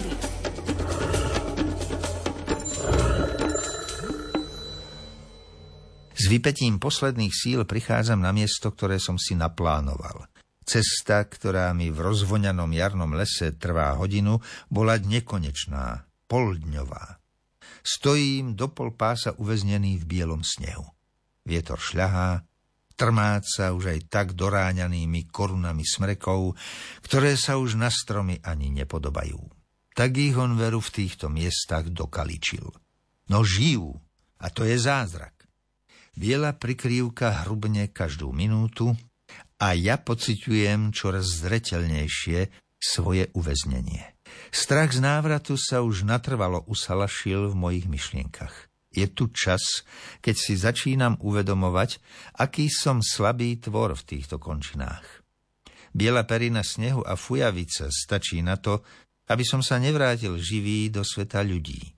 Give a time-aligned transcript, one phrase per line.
[0.00, 0.28] prírody.
[6.20, 10.28] S vypetím posledných síl prichádzam na miesto, ktoré som si naplánoval.
[10.60, 14.38] Cesta, ktorá mi v rozvoňanom jarnom lese trvá hodinu,
[14.68, 17.18] bola nekonečná, poldňová.
[17.80, 20.84] Stojím do pol pása uväznený v bielom snehu.
[21.48, 22.44] Vietor šľahá,
[22.92, 26.52] trmáca už aj tak doráňanými korunami smrekov,
[27.00, 29.59] ktoré sa už na stromy ani nepodobajú.
[29.94, 32.64] Tak ich on veru v týchto miestach dokaličil.
[33.30, 33.98] No žijú,
[34.40, 35.34] a to je zázrak.
[36.16, 38.92] Biela prikrývka hrubne každú minútu
[39.60, 42.50] a ja pociťujem čoraz zretelnejšie
[42.80, 44.16] svoje uväznenie.
[44.50, 48.70] Strach z návratu sa už natrvalo usalašil v mojich myšlienkach.
[48.90, 49.86] Je tu čas,
[50.18, 52.02] keď si začínam uvedomovať,
[52.42, 55.22] aký som slabý tvor v týchto končinách.
[55.94, 58.82] Biela perina snehu a fujavica stačí na to,
[59.30, 61.94] aby som sa nevrátil živý do sveta ľudí.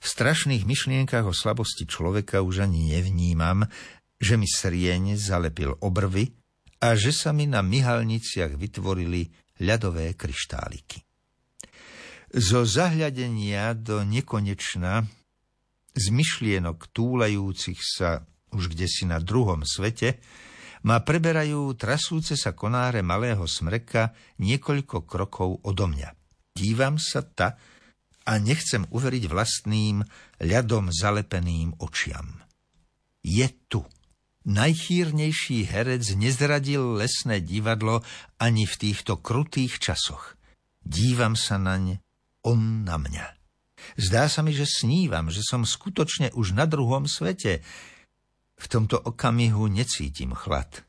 [0.00, 3.70] V strašných myšlienkach o slabosti človeka už ani nevnímam,
[4.18, 6.34] že mi srieň zalepil obrvy
[6.82, 9.30] a že sa mi na myhalniciach vytvorili
[9.62, 11.04] ľadové kryštáliky.
[12.30, 15.04] Zo zahľadenia do nekonečna
[15.94, 20.18] z myšlienok túlajúcich sa už kde si na druhom svete,
[20.86, 26.19] ma preberajú trasúce sa konáre malého smreka niekoľko krokov odo mňa.
[26.60, 27.56] Dívam sa ta
[28.28, 30.04] a nechcem uveriť vlastným
[30.44, 32.44] ľadom zalepeným očiam.
[33.24, 33.80] Je tu.
[34.44, 38.04] Najchýrnejší herec nezradil lesné divadlo
[38.36, 40.36] ani v týchto krutých časoch.
[40.84, 42.00] Dívam sa naň,
[42.44, 43.26] on na mňa.
[43.96, 47.64] Zdá sa mi, že snívam, že som skutočne už na druhom svete.
[48.60, 50.84] V tomto okamihu necítim chlad.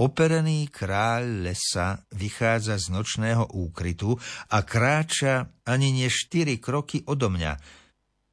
[0.00, 4.14] Operený kráľ lesa vychádza z nočného úkrytu
[4.50, 7.52] a kráča ani nie štyri kroky odo mňa.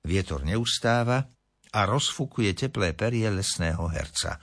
[0.06, 1.22] Vietor neustáva
[1.72, 4.42] a rozfukuje teplé perie lesného herca.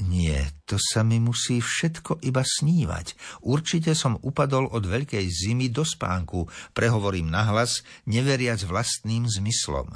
[0.00, 3.12] Nie, to sa mi musí všetko iba snívať.
[3.44, 9.92] Určite som upadol od veľkej zimy do spánku, prehovorím nahlas, neveriac vlastným zmyslom.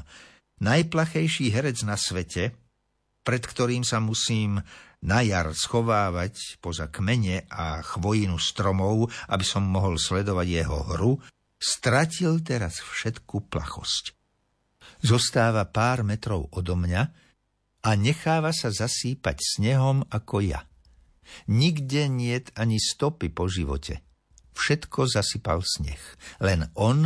[0.61, 2.53] Najplachejší herec na svete,
[3.25, 4.61] pred ktorým sa musím
[5.05, 11.13] na jar schovávať poza kmene a chvojinu stromov, aby som mohol sledovať jeho hru,
[11.61, 14.17] stratil teraz všetku plachosť.
[15.05, 17.03] Zostáva pár metrov odo mňa,
[17.85, 20.65] a necháva sa zasýpať snehom ako ja.
[21.53, 24.01] Nikde niet ani stopy po živote.
[24.57, 26.01] Všetko zasypal sneh.
[26.41, 27.05] Len on,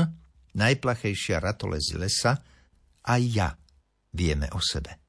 [0.54, 2.38] najplachejšia ratole z lesa,
[3.02, 3.58] a ja
[4.14, 5.02] vieme o sebe.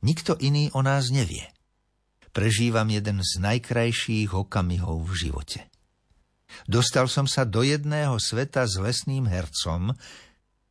[0.00, 1.57] Nikto iný o nás nevie.
[2.32, 5.60] Prežívam jeden z najkrajších okamihov v živote.
[6.64, 9.92] Dostal som sa do jedného sveta s lesným hercom,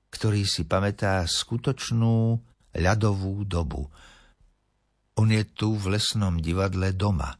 [0.09, 2.41] ktorý si pamätá skutočnú
[2.77, 3.85] ľadovú dobu.
[5.17, 7.33] On je tu v lesnom divadle doma.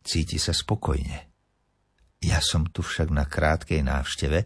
[0.00, 1.28] Cíti sa spokojne.
[2.20, 4.38] Ja som tu však na krátkej návšteve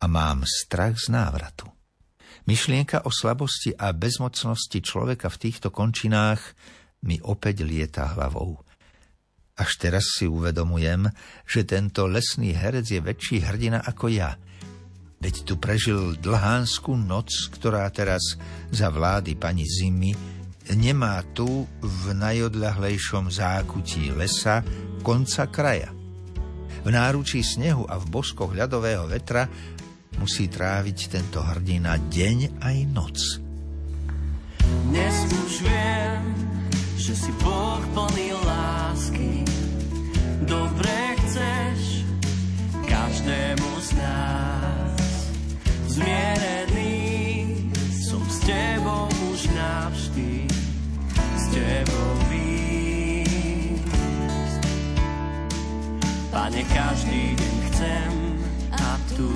[0.00, 1.68] a mám strach z návratu.
[2.44, 6.52] Myšlienka o slabosti a bezmocnosti človeka v týchto končinách
[7.04, 8.58] mi opäť lieta hlavou.
[9.54, 11.06] Až teraz si uvedomujem,
[11.46, 14.34] že tento lesný herec je väčší hrdina ako ja–
[15.24, 18.36] Veď tu prežil dlhánsku noc, ktorá teraz
[18.68, 20.12] za vlády pani Zimy
[20.76, 24.60] nemá tu v najodľahlejšom zákutí lesa
[25.00, 25.96] konca kraja.
[26.84, 29.48] V náručí snehu a v boskoch ľadového vetra
[30.20, 33.16] musí tráviť tento hrdina deň aj noc.
[34.92, 36.20] Dnes už viem,
[37.04, 39.44] že si Boh plný lásky,
[40.48, 42.00] dobre chceš
[42.88, 44.96] každému z nás.
[45.84, 46.96] Zmierený,
[48.08, 50.48] som s tebou už navždy,
[51.36, 53.34] s tebou výjsť.
[56.32, 58.12] Pane, každý deň chcem
[58.80, 59.28] a tu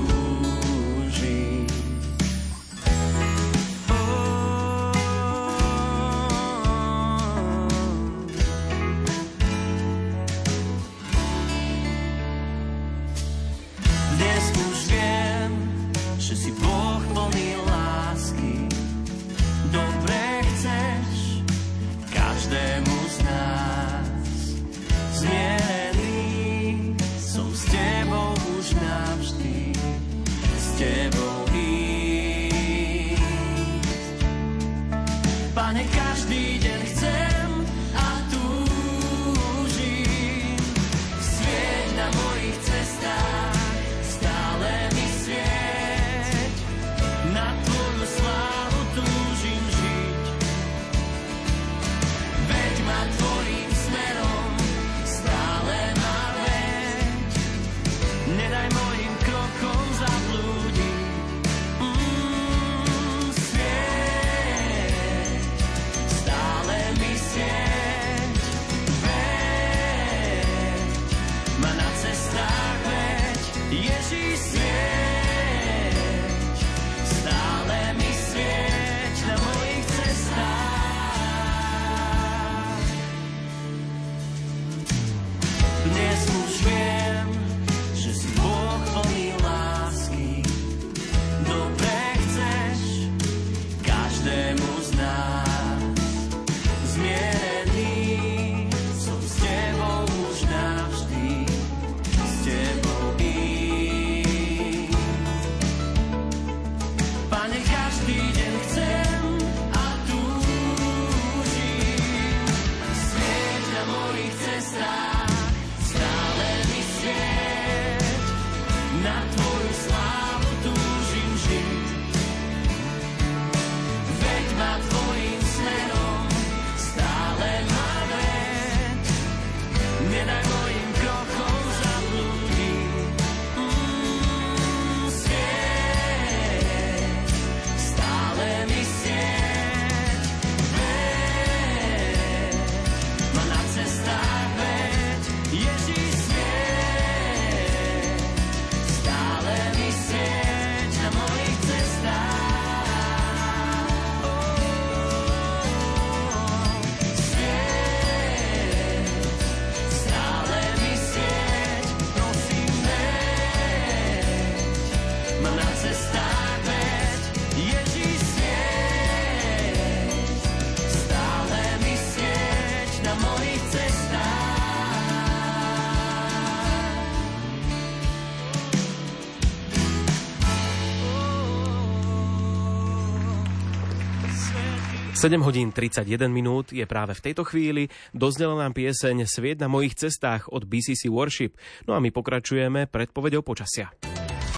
[185.18, 187.90] 7 hodín 31 minút je práve v tejto chvíli.
[188.14, 191.58] Doznela nám pieseň Sviet na mojich cestách od BCC Worship.
[191.90, 193.90] No a my pokračujeme predpovedou počasia.